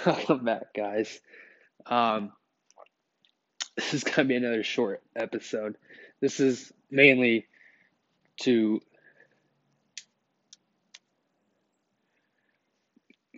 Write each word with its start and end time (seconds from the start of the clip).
Welcome 0.06 0.44
back, 0.44 0.74
guys. 0.74 1.20
Um, 1.86 2.32
this 3.76 3.94
is 3.94 4.04
gonna 4.04 4.28
be 4.28 4.34
another 4.34 4.62
short 4.62 5.02
episode. 5.14 5.76
This 6.20 6.40
is 6.40 6.72
mainly 6.90 7.46
to 8.40 8.80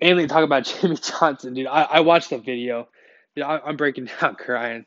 mainly 0.00 0.26
talk 0.26 0.42
about 0.42 0.64
Jimmie 0.80 0.96
Johnson, 0.96 1.54
dude. 1.54 1.66
I, 1.66 1.82
I 1.82 2.00
watched 2.00 2.30
the 2.30 2.38
video. 2.38 2.88
Dude, 3.36 3.44
I, 3.44 3.58
I'm 3.58 3.76
breaking 3.76 4.08
down 4.20 4.34
crying. 4.34 4.86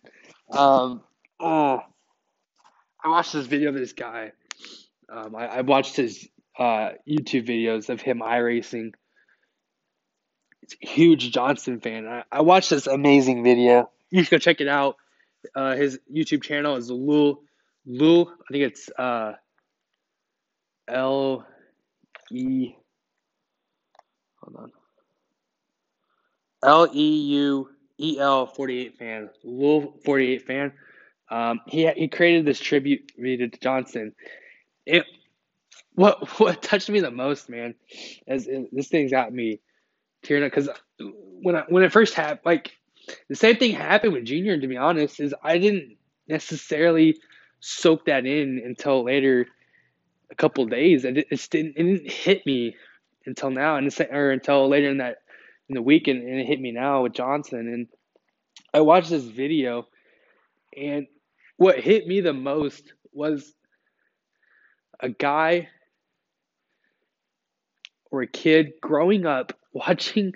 Um, 0.52 1.02
oh, 1.40 1.82
I 3.04 3.10
watched 3.10 3.34
this 3.34 3.46
video 3.46 3.70
of 3.70 3.76
this 3.76 3.94
guy. 3.94 4.32
Um, 5.10 5.36
I, 5.36 5.48
I 5.48 5.62
watched 5.62 5.96
his 5.96 6.28
uh, 6.58 6.92
YouTube 7.08 7.48
videos 7.48 7.90
of 7.90 8.02
him 8.02 8.20
iRacing. 8.20 8.94
Huge 10.80 11.32
Johnson 11.32 11.80
fan. 11.80 12.08
I, 12.08 12.24
I 12.32 12.42
watched 12.42 12.70
this 12.70 12.88
amazing 12.88 13.44
video. 13.44 13.90
You 14.10 14.24
should 14.24 14.32
go 14.32 14.38
check 14.38 14.62
it 14.62 14.68
out. 14.68 14.98
Uh, 15.56 15.76
his 15.76 16.00
YouTube 16.14 16.44
channel 16.44 16.76
is 16.76 16.90
Lul 16.90 17.42
Lul. 17.86 18.32
I 18.32 18.52
think 18.54 18.64
it's 18.66 18.90
uh, 18.98 19.34
L 20.88 21.46
E. 22.32 22.76
Hold 24.42 24.56
on. 24.58 24.72
L 26.64 26.90
E 26.94 27.22
U 27.34 27.70
E 27.98 28.20
L 28.20 28.46
forty 28.46 28.80
eight 28.80 28.98
fan. 28.98 29.30
Lul 29.44 29.98
forty 30.06 30.34
eight 30.34 30.46
fan. 30.46 30.74
Um, 31.30 31.62
he 31.66 31.90
he 31.92 32.08
created 32.08 32.46
this 32.46 32.60
tribute 32.60 33.12
to 33.18 33.48
Johnson. 33.60 34.14
It 34.86 35.06
what 35.96 36.28
what 36.40 36.62
touched 36.62 36.90
me 36.90 37.00
the 37.00 37.12
most, 37.12 37.50
man, 37.50 37.76
is, 38.28 38.48
is 38.48 38.68
this 38.72 38.88
thing's 38.90 39.12
got 39.12 39.34
me 39.34 39.60
tearing 40.24 40.44
up 40.44 40.52
because 40.52 40.70
when 41.42 41.56
I 41.56 41.64
when 41.70 41.84
it 41.84 41.92
first 41.92 42.14
happened, 42.14 42.42
like 42.46 42.78
the 43.30 43.36
same 43.36 43.58
thing 43.58 43.74
happened 43.74 44.14
with 44.14 44.26
Junior. 44.26 44.60
To 44.60 44.68
be 44.68 44.78
honest, 44.78 45.20
is 45.20 45.34
I 45.44 45.58
didn't 45.58 45.98
necessarily 46.28 47.18
soak 47.60 48.06
that 48.06 48.26
in 48.26 48.62
until 48.64 49.04
later, 49.04 49.48
a 50.30 50.36
couple 50.36 50.66
days. 50.66 51.06
It, 51.06 51.18
it 51.18 51.48
didn't 51.50 51.74
it 51.78 51.84
didn't 51.84 52.12
hit 52.12 52.46
me 52.46 52.76
until 53.26 53.50
now, 53.50 53.76
and 53.78 53.94
or 54.12 54.32
until 54.32 54.68
later 54.68 54.90
in 54.90 54.98
that 54.98 55.18
in 55.70 55.76
the 55.76 55.82
weekend, 55.82 56.24
and 56.24 56.40
it 56.40 56.48
hit 56.48 56.60
me 56.60 56.72
now 56.72 57.04
with 57.04 57.14
Johnson. 57.14 57.60
And 57.60 57.88
I 58.74 58.82
watched 58.82 59.10
this 59.10 59.24
video, 59.24 59.88
and 60.76 61.08
what 61.58 61.80
hit 61.80 62.08
me 62.08 62.22
the 62.22 62.34
most 62.34 62.94
was 63.14 63.54
a 65.00 65.10
guy 65.10 65.70
or 68.10 68.22
a 68.22 68.28
kid 68.28 68.74
growing 68.82 69.26
up 69.26 69.54
watching 69.74 70.34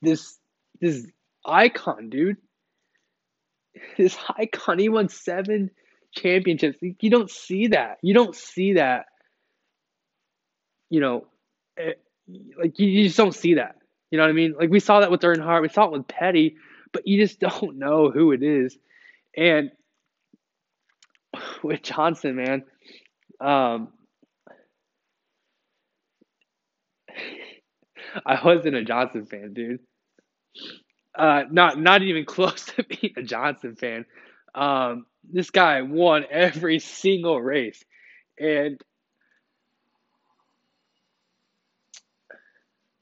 this 0.00 0.38
this 0.80 1.06
icon, 1.44 2.10
dude. 2.10 2.36
This 3.96 4.16
icon, 4.36 4.78
he 4.78 4.88
won 4.88 5.08
seven 5.08 5.70
championships. 6.14 6.78
You 6.80 7.10
don't 7.10 7.30
see 7.30 7.68
that. 7.68 7.98
You 8.02 8.14
don't 8.14 8.34
see 8.34 8.74
that. 8.74 9.06
You 10.90 11.00
know, 11.00 11.26
eh, 11.76 11.92
like 12.58 12.78
you 12.78 13.04
just 13.04 13.16
don't 13.16 13.34
see 13.34 13.54
that. 13.54 13.76
You 14.10 14.18
know 14.18 14.24
what 14.24 14.30
I 14.30 14.34
mean? 14.34 14.54
Like 14.58 14.70
we 14.70 14.80
saw 14.80 15.00
that 15.00 15.10
with 15.10 15.20
Earnhardt, 15.20 15.62
we 15.62 15.68
saw 15.68 15.84
it 15.84 15.92
with 15.92 16.08
Petty, 16.08 16.56
but 16.92 17.06
you 17.06 17.20
just 17.20 17.40
don't 17.40 17.78
know 17.78 18.10
who 18.10 18.32
it 18.32 18.42
is. 18.42 18.76
And 19.36 19.70
with 21.62 21.82
Johnson, 21.82 22.36
man, 22.36 22.64
um, 23.40 23.88
I 28.26 28.40
wasn't 28.44 28.76
a 28.76 28.84
Johnson 28.84 29.26
fan, 29.26 29.52
dude. 29.54 29.80
Uh, 31.16 31.42
not 31.50 31.78
not 31.78 32.02
even 32.02 32.24
close 32.24 32.64
to 32.76 32.84
being 32.84 33.14
a 33.16 33.22
Johnson 33.22 33.76
fan. 33.76 34.06
Um, 34.54 35.06
this 35.30 35.50
guy 35.50 35.82
won 35.82 36.24
every 36.30 36.78
single 36.78 37.40
race, 37.40 37.84
and 38.38 38.80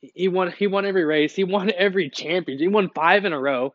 he 0.01 0.29
won. 0.29 0.53
He 0.53 0.67
won 0.67 0.87
every 0.87 1.05
race. 1.05 1.35
He 1.35 1.45
won 1.45 1.71
every 1.77 2.11
championship. 2.11 2.61
He 2.61 2.69
won 2.69 2.91
five 2.95 3.25
in 3.25 3.33
a 3.33 3.41
row. 3.41 3.75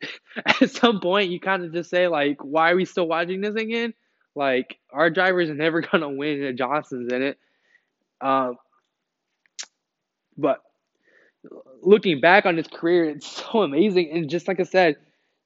At 0.46 0.70
some 0.70 1.00
point, 1.00 1.30
you 1.30 1.40
kind 1.40 1.64
of 1.64 1.72
just 1.72 1.90
say 1.90 2.08
like, 2.08 2.42
"Why 2.42 2.72
are 2.72 2.76
we 2.76 2.84
still 2.84 3.06
watching 3.06 3.40
this 3.40 3.54
again?" 3.54 3.94
Like 4.34 4.78
our 4.90 5.10
driver's 5.10 5.50
are 5.50 5.54
never 5.54 5.80
gonna 5.92 6.10
win 6.10 6.42
if 6.42 6.56
Johnson's 6.56 7.12
in 7.12 7.22
it. 7.22 7.38
Um, 8.20 8.56
but 10.36 10.62
looking 11.82 12.20
back 12.20 12.46
on 12.46 12.56
his 12.56 12.68
career, 12.68 13.10
it's 13.10 13.26
so 13.52 13.62
amazing. 13.62 14.10
And 14.12 14.30
just 14.30 14.48
like 14.48 14.60
I 14.60 14.64
said, 14.64 14.96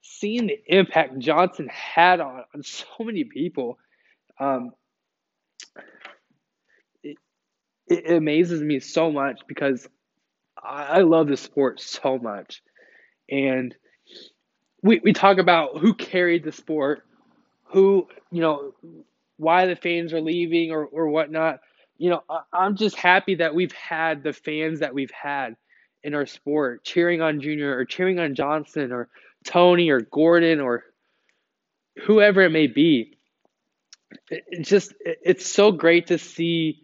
seeing 0.03 0.47
the 0.47 0.61
impact 0.69 1.19
Johnson 1.19 1.69
had 1.69 2.21
on, 2.21 2.45
on 2.55 2.63
so 2.63 2.87
many 3.01 3.25
people, 3.25 3.79
um, 4.39 4.73
it, 7.03 7.17
it 7.89 8.11
amazes 8.13 8.63
me 8.63 8.81
so 8.81 9.11
much 9.11 9.41
because 9.49 9.89
I, 10.63 10.85
I 10.85 10.99
love 11.03 11.29
the 11.29 11.37
sport 11.37 11.81
so 11.81 12.19
much. 12.19 12.63
And 13.31 13.75
we, 14.83 15.01
we 15.03 15.13
talk 15.13 15.39
about 15.39 15.79
who 15.79 15.95
carried 15.95 16.45
the 16.45 16.53
sport, 16.53 17.03
who, 17.65 18.07
you 18.31 18.41
know, 18.41 18.73
why 19.37 19.67
the 19.67 19.77
fans 19.77 20.13
are 20.13 20.21
leaving 20.21 20.71
or, 20.71 20.85
or 20.85 21.09
whatnot. 21.09 21.61
You 21.99 22.11
know, 22.11 22.23
I, 22.31 22.43
I'm 22.53 22.77
just 22.77 22.97
happy 22.97 23.37
that 23.37 23.55
we've 23.55 23.73
had 23.73 24.23
the 24.23 24.33
fans 24.33 24.81
that 24.81 24.95
we've 24.95 25.11
had 25.11 25.57
in 26.07 26.15
our 26.15 26.25
sport, 26.25 26.85
cheering 26.85 27.21
on 27.21 27.41
Junior 27.41 27.77
or 27.77 27.85
cheering 27.85 28.21
on 28.21 28.37
Johnson 28.37 28.93
or 28.93 29.09
Tony 29.45 29.91
or 29.91 30.01
Gordon 30.01 30.61
or 30.61 30.85
whoever 32.05 32.43
it 32.43 32.53
may 32.53 32.69
be. 32.69 33.19
It's 34.31 34.71
just 34.71 34.95
it's 35.05 35.45
so 35.45 35.73
great 35.73 36.07
to 36.07 36.19
see 36.19 36.81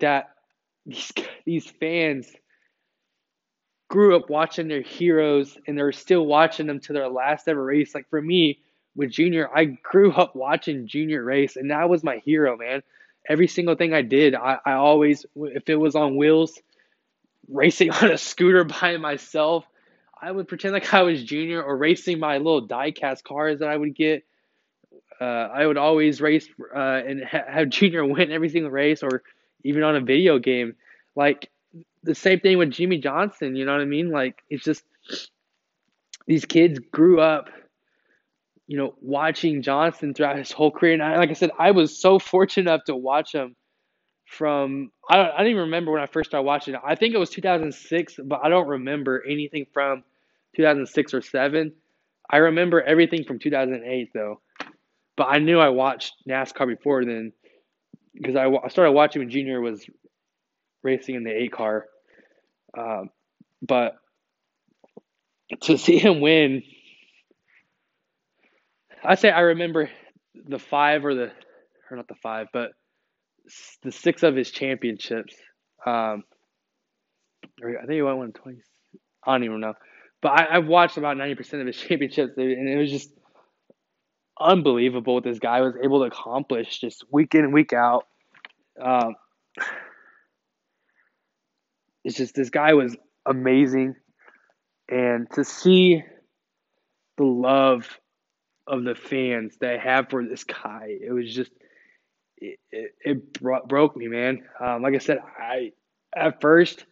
that 0.00 0.30
these 0.86 1.12
these 1.44 1.70
fans 1.78 2.26
grew 3.90 4.16
up 4.16 4.30
watching 4.30 4.66
their 4.66 4.80
heroes 4.80 5.58
and 5.66 5.76
they're 5.76 5.92
still 5.92 6.24
watching 6.24 6.66
them 6.66 6.80
to 6.80 6.94
their 6.94 7.10
last 7.10 7.46
ever 7.48 7.62
race. 7.62 7.94
Like 7.94 8.08
for 8.08 8.22
me 8.22 8.60
with 8.96 9.10
Junior, 9.10 9.54
I 9.54 9.66
grew 9.66 10.10
up 10.12 10.34
watching 10.34 10.88
Junior 10.88 11.22
race 11.22 11.56
and 11.56 11.70
that 11.70 11.90
was 11.90 12.02
my 12.02 12.22
hero, 12.24 12.56
man. 12.56 12.82
Every 13.28 13.46
single 13.46 13.76
thing 13.76 13.92
I 13.92 14.00
did, 14.00 14.34
I, 14.34 14.56
I 14.64 14.72
always 14.72 15.26
if 15.36 15.68
it 15.68 15.76
was 15.76 15.94
on 15.94 16.16
wheels, 16.16 16.58
racing 17.52 17.90
on 18.02 18.10
a 18.10 18.18
scooter 18.18 18.64
by 18.64 18.96
myself. 18.96 19.64
I 20.20 20.30
would 20.30 20.48
pretend 20.48 20.72
like 20.72 20.92
I 20.94 21.02
was 21.02 21.22
junior 21.22 21.62
or 21.62 21.76
racing 21.76 22.20
my 22.20 22.38
little 22.38 22.66
diecast 22.66 23.24
cars 23.24 23.58
that 23.58 23.68
I 23.68 23.76
would 23.76 23.94
get. 23.94 24.24
Uh, 25.20 25.24
I 25.24 25.66
would 25.66 25.76
always 25.76 26.20
race 26.20 26.48
uh, 26.74 26.78
and 26.78 27.24
ha- 27.24 27.44
have 27.48 27.68
junior 27.68 28.04
win 28.04 28.30
every 28.32 28.48
single 28.48 28.70
race 28.70 29.02
or 29.02 29.22
even 29.64 29.82
on 29.82 29.96
a 29.96 30.00
video 30.00 30.38
game. 30.38 30.74
Like 31.14 31.50
the 32.02 32.14
same 32.14 32.40
thing 32.40 32.58
with 32.58 32.70
Jimmie 32.70 32.98
Johnson, 32.98 33.56
you 33.56 33.64
know 33.64 33.72
what 33.72 33.80
I 33.80 33.86
mean? 33.86 34.10
Like 34.10 34.42
it's 34.48 34.64
just 34.64 34.84
these 36.26 36.44
kids 36.44 36.78
grew 36.78 37.20
up, 37.20 37.50
you 38.66 38.76
know, 38.76 38.94
watching 39.00 39.62
Johnson 39.62 40.14
throughout 40.14 40.38
his 40.38 40.52
whole 40.52 40.70
career. 40.70 40.94
And 40.94 41.02
I, 41.02 41.16
like 41.18 41.30
I 41.30 41.34
said, 41.34 41.50
I 41.58 41.72
was 41.72 41.98
so 41.98 42.18
fortunate 42.20 42.70
enough 42.70 42.84
to 42.84 42.96
watch 42.96 43.34
him 43.34 43.56
from 44.32 44.90
I 45.08 45.16
don't 45.16 45.34
I 45.34 45.38
don't 45.38 45.48
even 45.48 45.62
remember 45.62 45.92
when 45.92 46.00
I 46.02 46.06
first 46.06 46.30
started 46.30 46.46
watching 46.46 46.74
it. 46.74 46.80
I 46.84 46.94
think 46.94 47.14
it 47.14 47.18
was 47.18 47.30
2006, 47.30 48.16
but 48.24 48.40
I 48.42 48.48
don't 48.48 48.66
remember 48.66 49.22
anything 49.28 49.66
from 49.72 50.04
2006 50.56 51.14
or 51.14 51.22
7. 51.22 51.72
I 52.30 52.36
remember 52.38 52.80
everything 52.80 53.24
from 53.24 53.38
2008 53.38 54.10
though. 54.14 54.40
But 55.16 55.24
I 55.24 55.38
knew 55.38 55.58
I 55.60 55.68
watched 55.68 56.14
NASCAR 56.26 56.66
before 56.66 57.04
then 57.04 57.32
because 58.14 58.34
I, 58.34 58.46
I 58.46 58.68
started 58.68 58.92
watching 58.92 59.20
when 59.20 59.30
Junior 59.30 59.60
was 59.60 59.84
racing 60.82 61.16
in 61.16 61.24
the 61.24 61.30
8 61.30 61.52
car. 61.52 61.86
Um, 62.76 63.10
but 63.60 63.96
to 65.64 65.76
see 65.76 65.98
him 65.98 66.22
win, 66.22 66.62
I 69.04 69.16
say 69.16 69.30
I 69.30 69.40
remember 69.40 69.90
the 70.34 70.58
5 70.58 71.04
or 71.04 71.14
the 71.14 71.32
or 71.90 71.96
not 71.98 72.08
the 72.08 72.14
5, 72.14 72.46
but 72.54 72.70
the 73.82 73.92
six 73.92 74.22
of 74.22 74.36
his 74.36 74.50
championships. 74.50 75.34
Um, 75.84 76.24
I 77.58 77.80
think 77.80 77.92
he 77.92 78.02
won 78.02 78.18
one 78.18 78.32
twenty. 78.32 78.60
I 79.24 79.32
don't 79.32 79.44
even 79.44 79.60
know, 79.60 79.74
but 80.20 80.32
I, 80.32 80.54
have 80.54 80.66
watched 80.66 80.96
about 80.96 81.16
ninety 81.16 81.34
percent 81.34 81.60
of 81.60 81.66
his 81.66 81.76
championships, 81.88 82.32
and 82.36 82.68
it 82.68 82.76
was 82.76 82.90
just 82.90 83.10
unbelievable 84.40 85.14
what 85.14 85.24
this 85.24 85.38
guy 85.38 85.60
was 85.60 85.74
able 85.82 86.00
to 86.00 86.06
accomplish 86.06 86.80
just 86.80 87.04
week 87.10 87.34
in 87.34 87.52
week 87.52 87.72
out. 87.72 88.06
Um, 88.80 89.14
it's 92.04 92.16
just 92.16 92.34
this 92.34 92.50
guy 92.50 92.74
was 92.74 92.96
amazing, 93.26 93.94
and 94.88 95.28
to 95.32 95.44
see 95.44 96.02
the 97.16 97.24
love 97.24 97.98
of 98.66 98.84
the 98.84 98.94
fans 98.94 99.56
they 99.60 99.78
have 99.78 100.08
for 100.08 100.24
this 100.24 100.44
guy, 100.44 100.96
it 101.00 101.12
was 101.12 101.32
just 101.32 101.50
it, 102.42 102.60
it, 102.70 102.94
it 103.04 103.32
bro- 103.40 103.64
broke 103.66 103.96
me, 103.96 104.08
man. 104.08 104.44
Um, 104.60 104.82
like 104.82 104.94
I 104.94 104.98
said, 104.98 105.18
I 105.38 105.72
at 106.14 106.40
first 106.40 106.84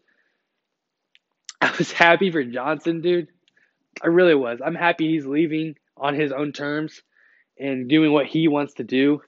I 1.61 1.73
was 1.79 1.93
happy 1.93 2.31
for 2.31 2.43
Johnson, 2.43 3.01
dude. 3.01 3.29
I 4.03 4.07
really 4.09 4.35
was. 4.35 4.61
I'm 4.65 4.75
happy 4.75 5.09
he's 5.09 5.27
leaving 5.27 5.77
on 5.97 6.15
his 6.15 6.33
own 6.33 6.53
terms 6.53 7.03
and 7.59 7.89
doing 7.89 8.13
what 8.13 8.27
he 8.27 8.49
wants 8.49 8.75
to 8.75 8.85
do. 8.85 9.23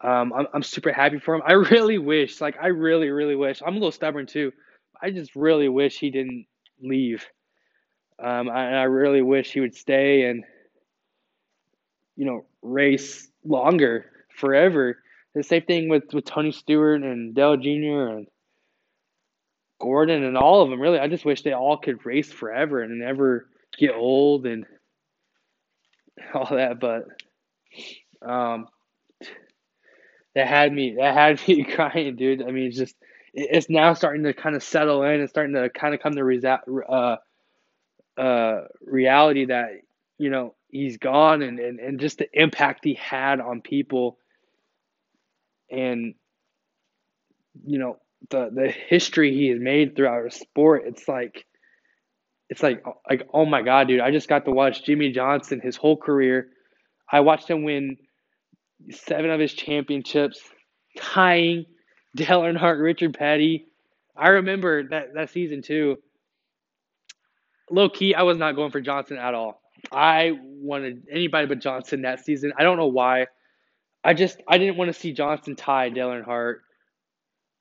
Um, 0.00 0.32
I'm, 0.32 0.46
I'm 0.54 0.62
super 0.62 0.92
happy 0.92 1.18
for 1.18 1.34
him. 1.34 1.42
I 1.44 1.52
really 1.52 1.98
wish, 1.98 2.40
like, 2.40 2.56
I 2.62 2.68
really, 2.68 3.10
really 3.10 3.36
wish. 3.36 3.60
I'm 3.62 3.74
a 3.74 3.78
little 3.78 3.92
stubborn 3.92 4.26
too. 4.26 4.52
I 5.02 5.10
just 5.10 5.36
really 5.36 5.68
wish 5.68 5.98
he 5.98 6.10
didn't 6.10 6.46
leave. 6.80 7.26
Um, 8.22 8.48
I 8.48 8.84
really 8.84 9.22
wish 9.22 9.52
he 9.52 9.60
would 9.60 9.76
stay 9.76 10.24
and, 10.24 10.44
you 12.16 12.26
know, 12.26 12.46
race 12.62 13.28
longer, 13.44 14.06
forever. 14.34 14.98
The 15.38 15.44
same 15.44 15.62
thing 15.62 15.88
with, 15.88 16.12
with 16.12 16.24
Tony 16.24 16.50
Stewart 16.50 17.04
and 17.04 17.32
Dale 17.32 17.56
Jr. 17.56 18.08
and 18.08 18.26
Gordon 19.80 20.24
and 20.24 20.36
all 20.36 20.62
of 20.62 20.68
them. 20.68 20.80
Really, 20.80 20.98
I 20.98 21.06
just 21.06 21.24
wish 21.24 21.42
they 21.42 21.52
all 21.52 21.78
could 21.78 22.04
race 22.04 22.32
forever 22.32 22.82
and 22.82 22.98
never 22.98 23.48
get 23.78 23.94
old 23.94 24.46
and 24.46 24.66
all 26.34 26.48
that. 26.50 26.80
But 26.80 27.04
um, 28.20 28.66
that 30.34 30.48
had 30.48 30.72
me 30.72 30.96
that 30.98 31.14
had 31.14 31.40
me 31.48 31.62
crying, 31.62 32.16
dude. 32.16 32.42
I 32.42 32.50
mean, 32.50 32.66
it's 32.66 32.76
just 32.76 32.96
it's 33.32 33.70
now 33.70 33.94
starting 33.94 34.24
to 34.24 34.34
kind 34.34 34.56
of 34.56 34.64
settle 34.64 35.04
in. 35.04 35.20
It's 35.20 35.30
starting 35.30 35.54
to 35.54 35.70
kind 35.70 35.94
of 35.94 36.00
come 36.00 36.16
to 36.16 36.24
resa- 36.24 36.62
uh, 36.88 37.16
uh, 38.20 38.62
reality 38.84 39.44
that 39.44 39.68
you 40.18 40.30
know 40.30 40.56
he's 40.68 40.96
gone 40.96 41.42
and, 41.42 41.60
and, 41.60 41.78
and 41.78 42.00
just 42.00 42.18
the 42.18 42.28
impact 42.32 42.84
he 42.84 42.94
had 42.94 43.40
on 43.40 43.60
people 43.60 44.18
and 45.70 46.14
you 47.64 47.78
know 47.78 47.98
the 48.30 48.50
the 48.52 48.68
history 48.88 49.34
he 49.34 49.48
has 49.48 49.60
made 49.60 49.94
throughout 49.94 50.14
our 50.14 50.30
sport 50.30 50.82
it's 50.86 51.06
like 51.08 51.44
it's 52.48 52.62
like 52.62 52.82
like 53.08 53.28
oh 53.32 53.44
my 53.44 53.62
god 53.62 53.88
dude 53.88 54.00
i 54.00 54.10
just 54.10 54.28
got 54.28 54.44
to 54.44 54.50
watch 54.50 54.84
Jimmie 54.84 55.12
johnson 55.12 55.60
his 55.60 55.76
whole 55.76 55.96
career. 55.96 56.48
I 57.10 57.20
watched 57.20 57.48
him 57.48 57.64
win 57.64 57.96
seven 58.90 59.30
of 59.30 59.40
his 59.40 59.52
championships 59.54 60.40
tying 60.98 61.64
dale 62.16 62.42
earnhardt 62.42 62.82
richard 62.82 63.14
petty. 63.14 63.66
I 64.16 64.28
remember 64.28 64.88
that 64.88 65.14
that 65.14 65.30
season 65.30 65.62
too. 65.62 65.96
Low 67.70 67.88
key 67.88 68.14
i 68.14 68.22
was 68.22 68.38
not 68.38 68.56
going 68.56 68.70
for 68.70 68.80
johnson 68.80 69.18
at 69.18 69.34
all. 69.34 69.60
I 69.92 70.32
wanted 70.42 71.06
anybody 71.10 71.46
but 71.46 71.60
johnson 71.60 72.02
that 72.02 72.24
season. 72.24 72.52
I 72.58 72.62
don't 72.62 72.78
know 72.78 72.88
why 72.88 73.26
i 74.04 74.14
just 74.14 74.40
i 74.48 74.58
didn't 74.58 74.76
want 74.76 74.92
to 74.92 74.98
see 74.98 75.12
johnson 75.12 75.56
tie 75.56 75.88
dale 75.88 76.08
earnhardt 76.08 76.56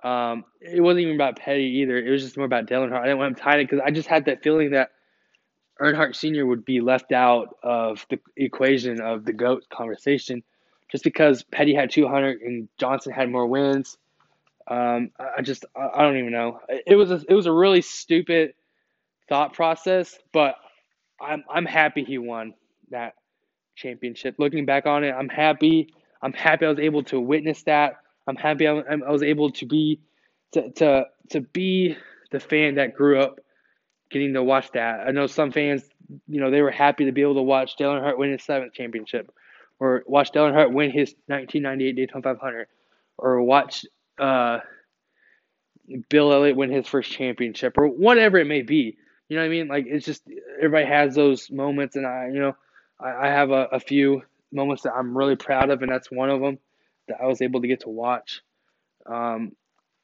um, 0.03 0.45
it 0.61 0.79
wasn't 0.81 1.01
even 1.01 1.15
about 1.15 1.37
Petty 1.37 1.79
either. 1.81 1.97
It 1.97 2.09
was 2.09 2.21
just 2.23 2.37
more 2.37 2.45
about 2.45 2.67
Dale 2.67 2.81
Earnhardt. 2.81 3.01
I 3.01 3.05
didn't 3.05 3.17
want 3.17 3.29
him 3.29 3.43
tied 3.43 3.59
it 3.59 3.69
because 3.69 3.83
I 3.83 3.91
just 3.91 4.07
had 4.07 4.25
that 4.25 4.43
feeling 4.43 4.71
that 4.71 4.91
Earnhardt 5.81 6.15
Sr. 6.15 6.45
would 6.45 6.65
be 6.65 6.81
left 6.81 7.11
out 7.11 7.57
of 7.63 8.05
the 8.09 8.19
equation 8.35 9.01
of 9.01 9.25
the 9.25 9.33
GOAT 9.33 9.65
conversation 9.69 10.43
just 10.89 11.03
because 11.03 11.43
Petty 11.43 11.73
had 11.73 11.91
200 11.91 12.41
and 12.41 12.69
Johnson 12.77 13.11
had 13.11 13.29
more 13.29 13.47
wins. 13.47 13.97
Um, 14.67 15.11
I 15.19 15.41
just, 15.41 15.65
I 15.75 16.03
don't 16.03 16.17
even 16.17 16.31
know. 16.31 16.59
It 16.69 16.95
was 16.95 17.11
a, 17.11 17.21
it 17.27 17.33
was 17.33 17.45
a 17.45 17.51
really 17.51 17.81
stupid 17.81 18.53
thought 19.29 19.53
process, 19.53 20.17
but 20.31 20.55
I'm, 21.19 21.43
I'm 21.49 21.65
happy 21.65 22.03
he 22.03 22.17
won 22.17 22.53
that 22.91 23.13
championship. 23.75 24.35
Looking 24.37 24.65
back 24.65 24.85
on 24.85 25.03
it, 25.03 25.11
I'm 25.11 25.29
happy. 25.29 25.93
I'm 26.21 26.33
happy 26.33 26.65
I 26.65 26.69
was 26.69 26.79
able 26.79 27.03
to 27.03 27.19
witness 27.19 27.63
that. 27.63 27.97
I'm 28.27 28.35
happy 28.35 28.67
I, 28.67 28.73
I 28.73 29.11
was 29.11 29.23
able 29.23 29.51
to 29.51 29.65
be 29.65 30.01
to, 30.53 30.71
to 30.71 31.05
to 31.31 31.41
be 31.41 31.97
the 32.31 32.39
fan 32.39 32.75
that 32.75 32.95
grew 32.95 33.19
up 33.19 33.39
getting 34.09 34.33
to 34.33 34.43
watch 34.43 34.71
that. 34.73 35.07
I 35.07 35.11
know 35.11 35.27
some 35.27 35.51
fans, 35.51 35.83
you 36.27 36.39
know, 36.39 36.51
they 36.51 36.61
were 36.61 36.71
happy 36.71 37.05
to 37.05 37.11
be 37.11 37.21
able 37.21 37.35
to 37.35 37.41
watch 37.41 37.75
Dale 37.75 37.91
Earnhardt 37.91 38.17
win 38.17 38.31
his 38.31 38.43
seventh 38.43 38.73
championship, 38.73 39.31
or 39.79 40.03
watch 40.07 40.31
Dale 40.31 40.43
Earnhardt 40.43 40.73
win 40.73 40.91
his 40.91 41.15
1998 41.27 41.95
Daytona 41.95 42.23
500, 42.23 42.67
or 43.17 43.41
watch 43.41 43.85
uh, 44.19 44.59
Bill 46.09 46.31
Elliott 46.33 46.55
win 46.55 46.71
his 46.71 46.87
first 46.87 47.11
championship, 47.11 47.77
or 47.77 47.87
whatever 47.87 48.37
it 48.37 48.47
may 48.47 48.61
be. 48.61 48.97
You 49.29 49.35
know 49.35 49.41
what 49.41 49.47
I 49.47 49.49
mean? 49.49 49.67
Like 49.67 49.85
it's 49.87 50.05
just 50.05 50.23
everybody 50.57 50.85
has 50.85 51.15
those 51.15 51.51
moments, 51.51 51.95
and 51.95 52.07
I, 52.07 52.29
you 52.33 52.39
know, 52.39 52.55
I, 52.99 53.27
I 53.27 53.27
have 53.27 53.51
a, 53.51 53.67
a 53.73 53.79
few 53.79 54.23
moments 54.51 54.83
that 54.83 54.93
I'm 54.93 55.17
really 55.17 55.35
proud 55.35 55.69
of, 55.69 55.81
and 55.81 55.91
that's 55.91 56.11
one 56.11 56.29
of 56.29 56.41
them 56.41 56.59
that 57.07 57.17
I 57.21 57.25
was 57.27 57.41
able 57.41 57.61
to 57.61 57.67
get 57.67 57.81
to 57.81 57.89
watch. 57.89 58.41
Um, 59.05 59.53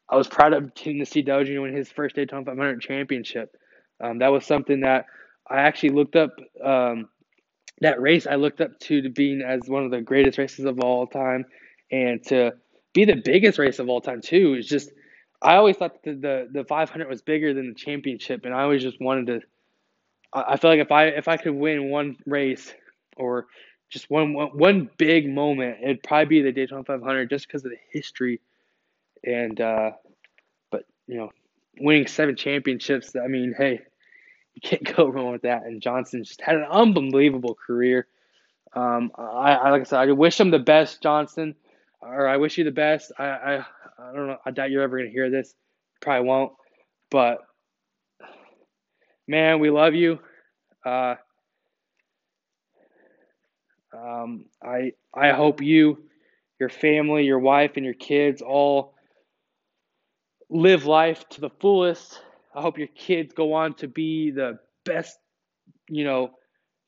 I 0.10 0.16
was 0.16 0.28
proud 0.28 0.54
of 0.54 0.76
getting 0.76 1.00
to 1.00 1.06
see 1.06 1.24
Doji 1.24 1.62
win 1.62 1.76
his 1.76 1.92
first 1.92 2.16
Daytona 2.16 2.46
500 2.46 2.82
championship. 2.82 3.56
Um, 4.02 4.20
that 4.20 4.32
was 4.32 4.46
something 4.46 4.82
that 4.82 5.06
I 5.50 5.62
actually 5.62 5.90
looked 5.90 6.16
up. 6.16 6.32
Um, 6.64 7.10
that 7.82 8.02
race 8.02 8.28
I 8.28 8.36
looked 8.36 8.62
up 8.62 8.80
to, 8.82 9.02
to 9.02 9.10
being 9.10 9.42
as 9.42 9.62
one 9.68 9.84
of 9.84 9.92
the 9.92 10.02
greatest 10.02 10.38
races 10.38 10.66
of 10.66 10.80
all 10.80 11.08
time, 11.08 11.46
and 11.92 12.24
to 12.26 12.54
be 12.94 13.06
the 13.06 13.22
biggest 13.24 13.60
race 13.60 13.80
of 13.80 13.90
all 13.90 14.02
time 14.02 14.22
too. 14.22 14.56
Is 14.56 14.68
just 14.68 14.92
I 15.42 15.56
always 15.56 15.78
thought 15.78 16.04
the, 16.04 16.14
the 16.14 16.48
the 16.52 16.64
500 16.66 17.10
was 17.10 17.22
bigger 17.22 17.54
than 17.54 17.70
the 17.70 17.76
championship, 17.76 18.46
and 18.46 18.54
I 18.54 18.64
always 18.64 18.82
just 18.82 19.02
wanted 19.02 19.28
to. 19.28 19.40
I, 20.34 20.54
I 20.54 20.58
feel 20.58 20.70
like 20.72 20.80
if 20.80 20.92
I 20.92 21.06
if 21.08 21.28
I 21.28 21.38
could 21.38 21.56
win 21.56 21.90
one 21.90 22.18
race 22.26 22.74
or 23.18 23.48
just 23.94 24.10
one, 24.10 24.34
one 24.34 24.48
one 24.50 24.90
big 24.98 25.30
moment. 25.30 25.78
It'd 25.84 26.04
probably 26.04 26.26
be 26.26 26.42
the 26.42 26.52
Daytona 26.52 26.84
500 26.84 27.30
just 27.30 27.48
because 27.48 27.64
of 27.64 27.72
the 27.72 27.78
history, 27.92 28.42
and 29.24 29.60
uh, 29.62 29.92
but 30.72 30.86
you 31.08 31.18
know, 31.18 31.32
winning 31.80 32.08
seven 32.08 32.36
championships. 32.36 33.16
I 33.16 33.28
mean, 33.28 33.54
hey, 33.56 33.82
you 34.56 34.62
can't 34.62 34.84
go 34.96 35.08
wrong 35.08 35.32
with 35.32 35.44
that. 35.44 35.64
And 35.64 35.82
Johnson 35.82 36.24
just 36.24 36.42
had 36.42 36.56
an 36.56 36.66
unbelievable 36.70 37.56
career. 37.56 38.08
Um, 38.76 39.12
I, 39.16 39.54
I 39.54 39.70
like 39.70 39.82
I 39.82 39.86
said, 39.86 40.00
I 40.00 40.12
wish 40.12 40.40
him 40.40 40.50
the 40.50 40.60
best, 40.60 41.04
Johnson, 41.04 41.56
or 42.02 42.28
I 42.28 42.38
wish 42.38 42.58
you 42.58 42.64
the 42.64 42.72
best. 42.72 43.12
I 43.20 43.26
I, 43.26 43.56
I 44.00 44.14
don't 44.14 44.28
know. 44.28 44.38
I 44.44 44.52
doubt 44.52 44.72
you're 44.72 44.82
ever 44.82 44.98
gonna 44.98 45.12
hear 45.12 45.30
this. 45.30 45.54
Probably 46.02 46.28
won't. 46.28 46.54
But 47.12 47.40
man, 49.28 49.60
we 49.60 49.70
love 49.70 49.94
you. 49.94 50.20
Uh, 50.84 51.16
um, 54.04 54.46
I 54.62 54.94
I 55.14 55.32
hope 55.32 55.62
you, 55.62 56.04
your 56.60 56.70
family, 56.70 57.24
your 57.26 57.40
wife, 57.40 57.74
and 57.76 57.86
your 57.86 57.94
kids 57.94 58.42
all 58.42 58.94
live 60.50 60.86
life 60.86 61.28
to 61.30 61.42
the 61.42 61.50
fullest. 61.50 62.22
I 62.56 62.62
hope 62.62 62.78
your 62.78 62.88
kids 62.88 63.34
go 63.34 63.54
on 63.54 63.76
to 63.76 63.88
be 63.88 64.32
the 64.32 64.60
best, 64.86 65.18
you 65.88 66.04
know, 66.04 66.32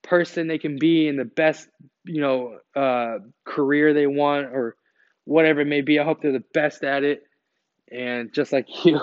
person 0.03 0.47
they 0.47 0.59
can 0.59 0.77
be 0.77 1.07
and 1.07 1.17
the 1.17 1.25
best, 1.25 1.67
you 2.03 2.21
know, 2.21 2.59
uh, 2.75 3.19
career 3.45 3.93
they 3.93 4.07
want 4.07 4.47
or 4.47 4.75
whatever 5.23 5.61
it 5.61 5.65
may 5.67 5.81
be. 5.81 5.99
I 5.99 6.03
hope 6.03 6.21
they're 6.21 6.31
the 6.31 6.43
best 6.53 6.83
at 6.83 7.03
it. 7.03 7.23
And 7.91 8.33
just 8.33 8.51
like 8.51 8.67
you, 8.85 8.99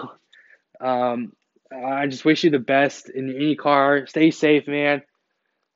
um, 0.80 1.32
I 1.72 2.06
just 2.06 2.24
wish 2.24 2.44
you 2.44 2.50
the 2.50 2.58
best 2.58 3.08
in 3.08 3.34
any 3.34 3.56
car. 3.56 4.06
Stay 4.06 4.30
safe, 4.30 4.68
man. 4.68 5.02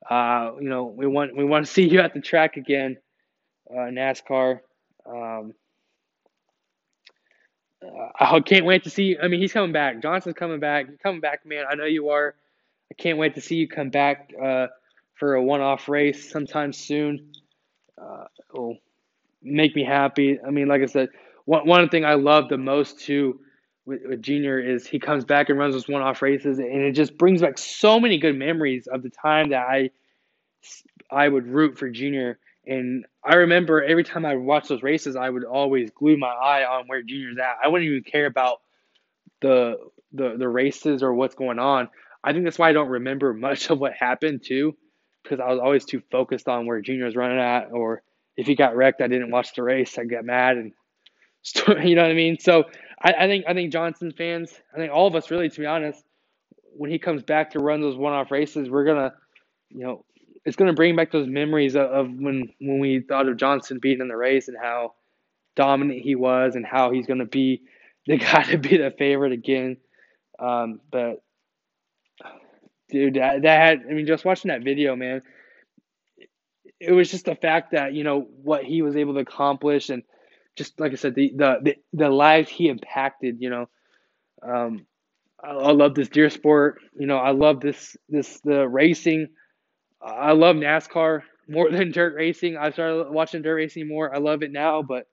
Uh, 0.08 0.52
you 0.60 0.68
know, 0.68 0.84
we 0.84 1.06
want 1.06 1.36
we 1.36 1.44
want 1.44 1.66
to 1.66 1.72
see 1.72 1.88
you 1.88 2.00
at 2.00 2.14
the 2.14 2.20
track 2.20 2.56
again, 2.56 2.96
uh, 3.70 3.88
NASCAR. 3.90 4.60
Um, 5.04 5.54
uh, 7.82 8.08
I 8.20 8.40
can't 8.40 8.64
wait 8.64 8.84
to 8.84 8.90
see. 8.90 9.16
I 9.20 9.28
mean, 9.28 9.40
he's 9.40 9.52
coming 9.52 9.72
back. 9.72 10.00
Johnson's 10.02 10.36
coming 10.36 10.60
back. 10.60 10.86
You're 10.88 10.98
coming 10.98 11.20
back, 11.20 11.44
man. 11.44 11.64
I 11.70 11.74
know 11.74 11.84
you 11.84 12.10
are. 12.10 12.34
I 12.90 12.94
can't 12.94 13.18
wait 13.18 13.34
to 13.34 13.40
see 13.40 13.56
you 13.56 13.68
come 13.68 13.90
back 13.90 14.32
uh, 14.42 14.68
for 15.14 15.34
a 15.34 15.42
one-off 15.42 15.88
race 15.88 16.30
sometime 16.30 16.72
soon. 16.72 17.32
Uh, 18.00 18.24
it'll 18.52 18.78
make 19.42 19.74
me 19.74 19.84
happy. 19.84 20.38
I 20.46 20.50
mean, 20.50 20.68
like 20.68 20.82
I 20.82 20.86
said, 20.86 21.08
one 21.44 21.66
one 21.66 21.88
thing 21.88 22.04
I 22.04 22.14
love 22.14 22.48
the 22.48 22.58
most 22.58 23.00
too 23.00 23.40
with, 23.86 24.02
with 24.04 24.22
Junior 24.22 24.58
is 24.58 24.86
he 24.86 24.98
comes 24.98 25.24
back 25.24 25.48
and 25.48 25.58
runs 25.58 25.74
those 25.74 25.88
one-off 25.88 26.20
races, 26.20 26.58
and 26.58 26.82
it 26.82 26.92
just 26.92 27.16
brings 27.16 27.40
back 27.40 27.56
so 27.56 27.98
many 27.98 28.18
good 28.18 28.36
memories 28.36 28.86
of 28.88 29.02
the 29.02 29.10
time 29.10 29.50
that 29.50 29.66
I 29.66 29.90
I 31.10 31.28
would 31.28 31.46
root 31.46 31.78
for 31.78 31.88
Junior. 31.88 32.38
And 32.66 33.06
I 33.24 33.36
remember 33.36 33.82
every 33.82 34.02
time 34.02 34.26
I 34.26 34.34
would 34.34 34.44
watch 34.44 34.68
those 34.68 34.82
races, 34.82 35.14
I 35.14 35.30
would 35.30 35.44
always 35.44 35.90
glue 35.90 36.16
my 36.16 36.28
eye 36.28 36.64
on 36.64 36.88
where 36.88 37.00
Junior's 37.00 37.38
at. 37.38 37.58
I 37.64 37.68
wouldn't 37.68 37.88
even 37.88 38.02
care 38.02 38.26
about 38.26 38.60
the 39.40 39.78
the 40.12 40.36
the 40.36 40.48
races 40.48 41.02
or 41.02 41.14
what's 41.14 41.36
going 41.36 41.60
on. 41.60 41.88
I 42.24 42.32
think 42.32 42.44
that's 42.44 42.58
why 42.58 42.68
I 42.68 42.72
don't 42.72 42.88
remember 42.88 43.32
much 43.48 43.70
of 43.70 43.78
what 43.78 43.92
happened 43.92 44.42
too, 44.44 44.76
because 45.22 45.38
I 45.38 45.48
was 45.48 45.60
always 45.60 45.84
too 45.84 46.02
focused 46.10 46.48
on 46.48 46.66
where 46.66 46.80
Junior 46.80 47.04
was 47.04 47.14
running 47.16 47.38
at, 47.38 47.70
or 47.70 48.02
if 48.36 48.48
he 48.48 48.56
got 48.56 48.74
wrecked, 48.76 49.00
I 49.00 49.06
didn't 49.06 49.30
watch 49.30 49.54
the 49.54 49.62
race. 49.62 49.96
I 49.96 50.04
get 50.04 50.24
mad 50.24 50.56
and 50.56 50.72
you 51.84 51.94
know 51.94 52.02
what 52.02 52.10
I 52.10 52.14
mean. 52.14 52.38
So 52.40 52.64
I, 53.06 53.24
I 53.24 53.26
think 53.28 53.44
I 53.46 53.54
think 53.54 53.72
Johnson 53.72 54.12
fans, 54.12 54.52
I 54.74 54.78
think 54.78 54.92
all 54.92 55.06
of 55.06 55.14
us 55.14 55.30
really, 55.30 55.48
to 55.48 55.60
be 55.60 55.66
honest, 55.66 56.04
when 56.76 56.90
he 56.90 56.98
comes 56.98 57.22
back 57.22 57.52
to 57.52 57.60
run 57.60 57.80
those 57.80 57.96
one-off 57.96 58.32
races, 58.32 58.68
we're 58.68 58.84
gonna, 58.84 59.14
you 59.70 59.84
know, 59.84 60.04
it's 60.44 60.56
gonna 60.56 60.72
bring 60.72 60.96
back 60.96 61.12
those 61.12 61.28
memories 61.28 61.76
of, 61.76 61.82
of 61.82 62.10
when 62.10 62.52
when 62.58 62.80
we 62.80 63.00
thought 63.00 63.28
of 63.28 63.36
Johnson 63.36 63.78
being 63.80 64.00
in 64.00 64.08
the 64.08 64.16
race 64.16 64.48
and 64.48 64.56
how 64.60 64.94
dominant 65.54 66.00
he 66.00 66.16
was 66.16 66.56
and 66.56 66.66
how 66.66 66.90
he's 66.90 67.06
gonna 67.06 67.26
be 67.26 67.62
the 68.08 68.16
guy 68.16 68.42
to 68.42 68.58
be 68.58 68.76
the 68.76 68.90
favorite 68.90 69.32
again. 69.32 69.76
Um, 70.40 70.80
but 70.90 71.22
dude, 72.88 73.14
that, 73.14 73.42
that 73.42 73.60
had, 73.60 73.84
I 73.88 73.94
mean, 73.94 74.06
just 74.06 74.24
watching 74.24 74.48
that 74.48 74.62
video, 74.62 74.94
man, 74.94 75.22
it 76.78 76.92
was 76.92 77.10
just 77.10 77.24
the 77.24 77.34
fact 77.34 77.72
that, 77.72 77.94
you 77.94 78.04
know, 78.04 78.20
what 78.42 78.64
he 78.64 78.82
was 78.82 78.96
able 78.96 79.14
to 79.14 79.20
accomplish 79.20 79.90
and 79.90 80.02
just 80.56 80.80
like 80.80 80.92
I 80.92 80.96
said, 80.96 81.14
the, 81.14 81.32
the, 81.36 81.56
the, 81.62 81.76
the 81.92 82.08
lives 82.08 82.50
he 82.50 82.68
impacted, 82.68 83.36
you 83.40 83.50
know, 83.50 83.68
um, 84.42 84.86
I, 85.42 85.50
I 85.50 85.72
love 85.72 85.94
this 85.94 86.08
dear 86.08 86.30
sport. 86.30 86.80
You 86.98 87.06
know, 87.06 87.18
I 87.18 87.30
love 87.30 87.60
this, 87.60 87.96
this, 88.08 88.40
the 88.40 88.66
racing. 88.66 89.28
I 90.02 90.32
love 90.32 90.56
NASCAR 90.56 91.22
more 91.48 91.70
than 91.72 91.92
dirt 91.92 92.14
racing. 92.14 92.56
I 92.56 92.70
started 92.70 93.10
watching 93.10 93.42
dirt 93.42 93.54
racing 93.54 93.86
more. 93.86 94.14
I 94.14 94.18
love 94.18 94.42
it 94.42 94.50
now, 94.50 94.82
but 94.82 95.06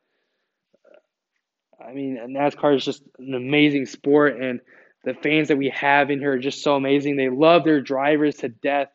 I 1.86 1.94
mean, 1.94 2.18
NASCAR 2.18 2.76
is 2.76 2.86
just 2.86 3.04
an 3.20 3.34
amazing 3.34 3.86
sport, 3.88 4.40
and 4.40 4.62
the 5.04 5.14
fans 5.14 5.50
that 5.50 5.58
we 5.58 5.70
have 5.70 6.10
in 6.10 6.20
here 6.20 6.34
are 6.34 6.40
just 6.40 6.64
so 6.64 6.76
amazing. 6.76 7.18
They 7.18 7.30
love 7.30 7.64
their 7.66 7.82
drivers 7.82 8.36
to 8.38 8.50
death. 8.50 8.90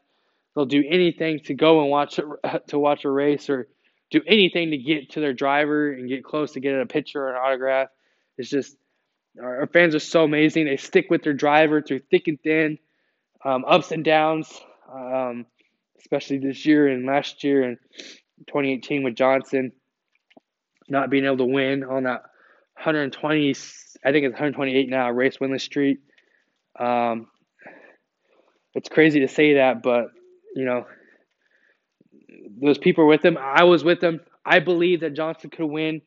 They'll 0.55 0.65
do 0.65 0.83
anything 0.89 1.41
to 1.41 1.55
go 1.55 1.83
and 1.83 1.91
watch 1.91 2.17
to 2.69 2.79
watch 2.79 3.05
a 3.05 3.11
race 3.11 3.51
or 3.51 3.69
do 4.11 4.23
anything 4.27 4.71
to 4.71 4.79
get 4.79 5.11
to 5.11 5.21
their 5.21 5.33
driver 5.33 5.93
and 5.93 6.09
get 6.09 6.25
close 6.25 6.53
to 6.53 6.61
get 6.61 6.81
a 6.81 6.87
picture 6.87 7.23
or 7.23 7.31
an 7.31 7.37
autograph. 7.37 7.89
It's 8.37 8.49
just 8.49 8.77
our, 9.43 9.67
fans 9.67 9.95
are 9.95 10.01
so 10.01 10.25
amazing. 10.25 10.67
They 10.67 10.77
stick 10.77 11.07
with 11.11 11.23
their 11.23 11.35
driver 11.35 11.83
through 11.83 12.01
thick 12.11 12.29
and 12.29 12.41
thin, 12.41 12.79
um, 13.45 13.65
ups 13.67 13.93
and 13.93 14.05
downs, 14.05 14.49
um, 14.93 15.47
especially 16.01 16.39
this 16.39 16.65
year 16.65 16.89
and 16.89 17.07
last 17.07 17.45
year 17.45 17.63
and 17.65 17.79
2018 18.47 19.03
with 19.03 19.17
Johnson 19.17 19.73
not 20.89 21.11
being 21.11 21.25
able 21.25 21.39
to 21.39 21.45
win 21.45 21.85
on 21.85 22.05
that 22.05 22.23
120, 22.75 23.51
I 24.05 24.13
think 24.13 24.25
it's 24.25 24.33
128 24.33 24.89
now, 24.89 25.11
race 25.11 25.37
winless 25.39 25.63
streak. 25.63 25.99
Um, 26.79 27.29
it's 28.75 28.89
crazy 28.89 29.21
to 29.21 29.29
say 29.29 29.55
that, 29.55 29.83
but 29.83 30.07
you 30.55 30.65
know, 30.65 30.87
those 32.61 32.79
people 32.79 33.07
with 33.07 33.25
him. 33.25 33.39
I 33.39 33.65
was 33.65 33.85
with 33.85 34.03
him. 34.03 34.21
I 34.45 34.61
believe 34.61 35.01
that 35.01 35.15
Johnson 35.15 35.51
could 35.51 35.67
win. 35.67 36.03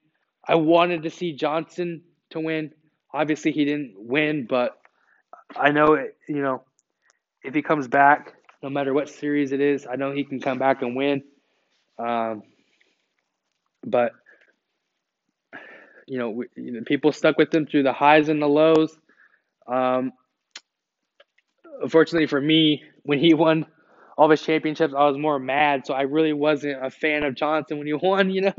I 0.47 0.55
wanted 0.55 1.03
to 1.03 1.09
see 1.09 1.33
Johnson 1.33 2.01
to 2.31 2.39
win. 2.39 2.71
Obviously, 3.13 3.51
he 3.51 3.65
didn't 3.65 3.93
win, 3.97 4.47
but 4.49 4.79
I 5.55 5.71
know 5.71 5.93
it, 5.93 6.17
you 6.27 6.41
know, 6.41 6.63
if 7.43 7.53
he 7.53 7.61
comes 7.61 7.87
back, 7.87 8.33
no 8.63 8.69
matter 8.69 8.93
what 8.93 9.09
series 9.09 9.51
it 9.51 9.59
is, 9.59 9.87
I 9.91 9.95
know 9.95 10.11
he 10.11 10.23
can 10.23 10.39
come 10.39 10.59
back 10.59 10.81
and 10.81 10.95
win. 10.95 11.23
Um, 11.97 12.43
but 13.85 14.13
you 16.07 16.17
know, 16.17 16.29
we, 16.29 16.45
you 16.55 16.71
know, 16.71 16.81
people 16.85 17.11
stuck 17.11 17.37
with 17.37 17.53
him 17.53 17.65
through 17.65 17.83
the 17.83 17.93
highs 17.93 18.29
and 18.29 18.41
the 18.41 18.47
lows. 18.47 18.97
Um, 19.67 20.11
unfortunately 21.81 22.27
for 22.27 22.41
me, 22.41 22.83
when 23.03 23.19
he 23.19 23.33
won 23.33 23.65
all 24.17 24.25
of 24.25 24.31
his 24.31 24.41
championships, 24.41 24.93
I 24.95 25.07
was 25.07 25.17
more 25.17 25.39
mad. 25.39 25.85
So 25.85 25.93
I 25.93 26.03
really 26.03 26.33
wasn't 26.33 26.83
a 26.83 26.89
fan 26.89 27.23
of 27.23 27.35
Johnson 27.35 27.77
when 27.77 27.87
he 27.87 27.93
won, 28.01 28.29
you 28.29 28.41
know. 28.41 28.53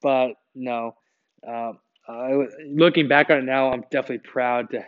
but 0.00 0.34
no, 0.54 0.96
um, 1.46 1.78
looking 2.66 3.08
back 3.08 3.30
on 3.30 3.38
it 3.38 3.44
now, 3.44 3.72
I'm 3.72 3.82
definitely 3.90 4.18
proud 4.18 4.70
to 4.70 4.84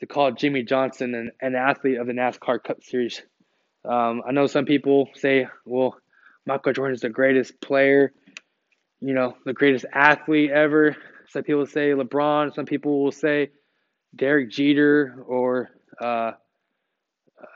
to 0.00 0.06
call 0.06 0.30
Jimmie 0.30 0.62
Johnson 0.62 1.14
an, 1.14 1.30
an 1.40 1.54
athlete 1.54 1.96
of 1.96 2.06
the 2.06 2.12
NASCAR 2.12 2.62
Cup 2.62 2.82
Series. 2.82 3.22
Um, 3.82 4.22
I 4.28 4.32
know 4.32 4.46
some 4.46 4.66
people 4.66 5.08
say, 5.14 5.48
well, 5.64 5.96
Michael 6.44 6.74
Jordan 6.74 6.94
is 6.94 7.00
the 7.00 7.08
greatest 7.08 7.58
player 7.62 8.12
you 9.00 9.14
know, 9.14 9.36
the 9.44 9.52
greatest 9.52 9.84
athlete 9.92 10.50
ever. 10.50 10.96
Some 11.28 11.42
people 11.42 11.66
say 11.66 11.90
LeBron. 11.90 12.54
Some 12.54 12.66
people 12.66 13.02
will 13.02 13.12
say 13.12 13.50
Derek 14.14 14.50
Jeter 14.50 15.22
or 15.26 15.70
uh, 16.00 16.32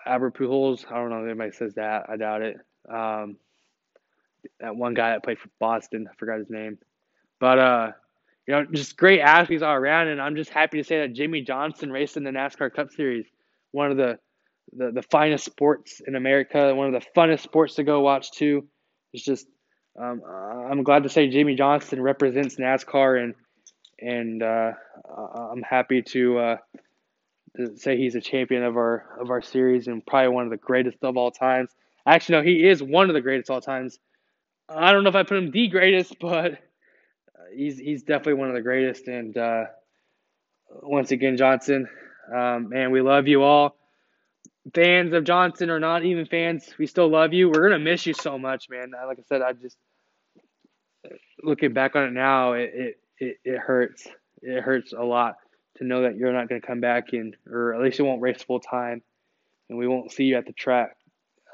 Albert 0.07 0.37
Pujols. 0.37 0.85
I 0.91 0.95
don't 0.95 1.11
know 1.11 1.21
if 1.23 1.27
anybody 1.27 1.53
says 1.53 1.75
that. 1.75 2.07
I 2.09 2.17
doubt 2.17 2.43
it. 2.43 2.57
Um, 2.89 3.37
that 4.61 4.77
one 4.77 4.95
guy 4.95 5.11
that 5.11 5.23
played 5.25 5.39
for 5.39 5.49
Boston. 5.59 6.09
I 6.11 6.15
forgot 6.17 6.39
his 6.39 6.51
name. 6.51 6.79
But, 7.39 7.59
uh, 7.59 7.93
you 8.47 8.55
know, 8.55 8.67
just 8.73 8.97
great 8.97 9.21
athletes 9.21 9.63
all 9.63 9.75
around. 9.75 10.09
And 10.09 10.21
I'm 10.21 10.37
just 10.37 10.51
happy 10.51 10.79
to 10.79 10.85
say 10.85 11.01
that 11.01 11.15
Jimmie 11.15 11.43
Johnson 11.43 11.91
raced 11.91 12.17
in 12.17 12.25
the 12.25 12.31
NASCAR 12.31 12.73
Cup 12.73 12.91
Series. 12.93 13.27
One 13.73 13.91
of 13.91 13.97
the, 13.97 14.19
the, 14.77 14.93
the 14.93 15.03
finest 15.03 15.45
sports 15.45 16.01
in 16.07 16.15
America. 16.15 16.75
One 16.75 16.95
of 16.95 17.01
the 17.01 17.07
funnest 17.17 17.41
sports 17.41 17.75
to 17.77 17.85
go 17.85 18.01
watch, 18.01 18.33
too. 18.33 18.69
It's 19.13 19.25
just– 19.25 19.47
um, 20.01 20.23
I'm 20.25 20.85
glad 20.85 21.03
to 21.03 21.09
say 21.09 21.29
Jimmie 21.29 21.57
Johnson 21.57 22.01
represents 22.01 22.57
NASCAR, 22.57 23.23
and 23.23 23.35
and 23.99 24.41
uh, 24.43 24.71
I'm 25.53 25.63
happy 25.63 26.01
to, 26.01 26.39
uh, 26.39 26.57
to, 27.57 27.77
say 27.77 27.97
he's 27.97 28.15
a 28.15 28.21
champion 28.21 28.63
of 28.63 28.77
our 28.77 29.05
of 29.21 29.31
our 29.31 29.43
series 29.43 29.87
and 29.89 30.05
probably 30.05 30.29
one 30.29 30.45
of 30.45 30.51
the 30.51 30.57
greatest 30.57 30.99
of 31.03 31.17
all 31.17 31.31
times. 31.31 31.71
Actually, 32.07 32.39
no, 32.39 32.43
he 32.43 32.69
is 32.69 32.83
one 32.83 33.09
of 33.09 33.15
the 33.15 33.21
greatest 33.21 33.51
of 33.51 33.55
all 33.55 33.61
times. 33.61 33.99
I 34.69 34.93
don't 34.93 35.03
know 35.03 35.11
if 35.11 35.17
I 35.17 35.23
put 35.23 35.39
him 35.39 35.51
the 35.51 35.69
greatest, 35.69 36.19
but 36.21 36.59
he's 37.55 37.79
he's 37.79 38.03
definitely 38.03 38.35
one 38.35 38.49
of 38.49 38.55
the 38.55 38.63
greatest. 38.63 39.09
And 39.09 39.37
uh, 39.37 39.65
once 40.83 41.11
again, 41.11 41.37
Johnson, 41.37 41.89
um, 42.35 42.69
man, 42.69 42.91
we 42.91 43.01
love 43.01 43.29
you 43.29 43.43
all. 43.43 43.77
Fans 44.75 45.13
of 45.15 45.25
Johnson 45.25 45.71
or 45.71 45.81
not 45.81 46.05
even 46.05 46.27
fans, 46.27 46.69
we 46.79 46.87
still 46.87 47.09
love 47.09 47.33
you. 47.33 47.49
We're 47.49 47.69
gonna 47.69 47.83
miss 47.83 48.07
you 48.07 48.15
so 48.15 48.39
much, 48.39 48.69
man. 48.69 48.93
Like 49.07 49.19
I 49.19 49.23
said, 49.23 49.43
I 49.43 49.53
just 49.55 49.77
looking 51.43 51.73
back 51.73 51.97
on 51.97 52.05
it 52.05 52.13
now, 52.13 52.53
it, 52.53 52.71
it, 52.75 53.01
it, 53.19 53.37
it 53.45 53.59
hurts. 53.59 54.07
It 54.43 54.63
hurts 54.63 54.93
a 54.93 55.03
lot 55.03 55.37
to 55.77 55.85
know 55.85 56.03
that 56.03 56.17
you're 56.17 56.33
not 56.33 56.49
going 56.49 56.61
to 56.61 56.67
come 56.67 56.81
back 56.81 57.13
in, 57.13 57.35
or 57.47 57.75
at 57.75 57.81
least 57.83 57.99
you 57.99 58.05
won't 58.05 58.23
race 58.23 58.43
full 58.43 58.61
time, 58.61 59.03
and 59.69 59.79
we 59.79 59.87
won't 59.87 60.13
see 60.13 60.25
you 60.25 60.37
at 60.37 60.47
the 60.47 60.53
track 60.53 60.97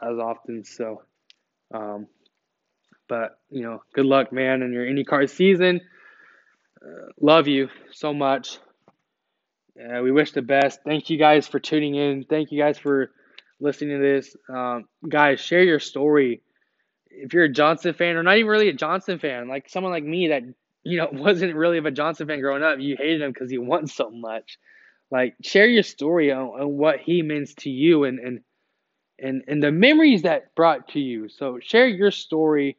as 0.02 0.18
often. 0.18 0.64
So, 0.64 1.02
um, 1.72 2.06
but 3.08 3.38
you 3.50 3.62
know, 3.62 3.82
good 3.92 4.06
luck, 4.06 4.32
man, 4.32 4.62
in 4.62 4.72
your 4.72 4.86
IndyCar 4.86 5.28
season. 5.28 5.80
Uh, 6.82 7.10
love 7.20 7.48
you 7.48 7.68
so 7.92 8.12
much. 8.12 8.58
Uh, 9.78 10.00
we 10.02 10.10
wish 10.10 10.32
the 10.32 10.42
best. 10.42 10.80
Thank 10.84 11.10
you 11.10 11.18
guys 11.18 11.46
for 11.46 11.60
tuning 11.60 11.94
in. 11.94 12.24
Thank 12.24 12.50
you 12.50 12.58
guys 12.58 12.78
for 12.78 13.10
listening 13.60 14.00
to 14.00 14.02
this. 14.02 14.36
Um, 14.48 14.84
guys, 15.08 15.40
share 15.40 15.62
your 15.62 15.80
story 15.80 16.42
if 17.16 17.32
you're 17.32 17.44
a 17.44 17.52
Johnson 17.52 17.94
fan 17.94 18.16
or 18.16 18.22
not 18.22 18.36
even 18.36 18.50
really 18.50 18.68
a 18.68 18.74
Johnson 18.74 19.18
fan, 19.18 19.48
like 19.48 19.68
someone 19.68 19.92
like 19.92 20.04
me 20.04 20.28
that 20.28 20.42
you 20.86 20.98
know 20.98 21.08
wasn't 21.12 21.54
really 21.54 21.78
of 21.78 21.86
a 21.86 21.90
Johnson 21.90 22.26
fan 22.26 22.40
growing 22.40 22.62
up, 22.62 22.78
you 22.80 22.96
hated 22.96 23.22
him 23.22 23.32
because 23.32 23.50
he 23.50 23.58
won 23.58 23.86
so 23.86 24.10
much. 24.10 24.58
Like 25.10 25.34
share 25.42 25.66
your 25.66 25.82
story 25.82 26.32
on, 26.32 26.46
on 26.60 26.76
what 26.76 27.00
he 27.00 27.22
means 27.22 27.54
to 27.56 27.70
you 27.70 28.04
and 28.04 28.18
and 28.18 28.40
and 29.18 29.42
and 29.48 29.62
the 29.62 29.70
memories 29.70 30.22
that 30.22 30.54
brought 30.54 30.88
to 30.88 31.00
you. 31.00 31.28
So 31.28 31.58
share 31.60 31.86
your 31.86 32.10
story, 32.10 32.76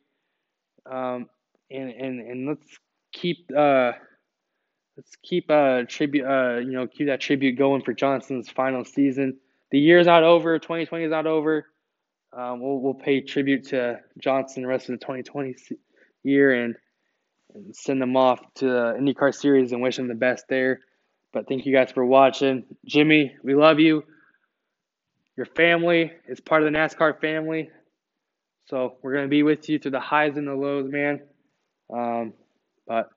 um, 0.85 1.29
and 1.69 1.89
and 1.89 2.19
and 2.19 2.47
let's 2.47 2.79
keep 3.13 3.49
uh 3.55 3.93
let's 4.95 5.15
keep 5.23 5.49
uh 5.49 5.83
tribute 5.87 6.25
uh 6.25 6.57
you 6.57 6.71
know 6.71 6.87
keep 6.87 7.07
that 7.07 7.21
tribute 7.21 7.57
going 7.57 7.81
for 7.81 7.93
Johnson's 7.93 8.49
final 8.49 8.83
season. 8.83 9.37
The 9.71 9.79
year's 9.79 10.05
not 10.05 10.23
over. 10.23 10.59
2020 10.59 11.05
is 11.05 11.11
not 11.11 11.27
over. 11.27 11.65
Um, 12.33 12.61
we'll, 12.61 12.79
we'll 12.79 12.93
pay 12.93 13.21
tribute 13.21 13.67
to 13.69 13.99
Johnson 14.19 14.61
the 14.61 14.67
rest 14.67 14.89
of 14.89 14.99
the 14.99 15.05
2020 15.05 15.55
year 16.23 16.63
and, 16.63 16.75
and 17.57 17.75
send 17.75 18.01
them 18.01 18.15
off 18.15 18.39
to 18.55 18.65
the 18.65 18.97
IndyCar 18.99 19.33
Series 19.33 19.71
and 19.71 19.81
wish 19.81 19.97
them 19.97 20.07
the 20.07 20.15
best 20.15 20.45
there. 20.47 20.79
But 21.33 21.47
thank 21.47 21.65
you 21.65 21.73
guys 21.73 21.91
for 21.91 22.05
watching. 22.05 22.63
Jimmie, 22.85 23.35
we 23.43 23.55
love 23.55 23.79
you. 23.79 24.03
Your 25.35 25.45
family 25.45 26.11
is 26.27 26.39
part 26.39 26.63
of 26.63 26.71
the 26.71 26.77
NASCAR 26.77 27.19
family. 27.19 27.69
So 28.65 28.97
we're 29.01 29.13
going 29.13 29.25
to 29.25 29.29
be 29.29 29.43
with 29.43 29.69
you 29.69 29.79
through 29.79 29.91
the 29.91 29.99
highs 29.99 30.35
and 30.35 30.47
the 30.47 30.53
lows, 30.53 30.89
man. 30.91 31.21
Um, 31.93 32.33
but, 32.87 33.09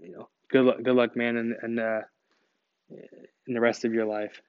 you 0.00 0.12
know, 0.12 0.28
good 0.50 0.64
luck, 0.64 0.76
good 0.82 0.94
luck, 0.94 1.16
man, 1.16 1.36
and, 1.36 1.54
and 1.62 1.80
uh, 1.80 2.00
in 3.46 3.54
the 3.54 3.60
rest 3.60 3.84
of 3.84 3.92
your 3.92 4.06
life. 4.06 4.40